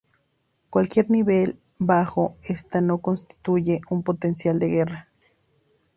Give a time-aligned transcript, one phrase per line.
[0.71, 5.07] Cualquier nivel bajo este no constituye un potencial de guerra".